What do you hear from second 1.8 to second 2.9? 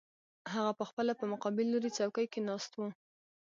څوکۍ کې ناست و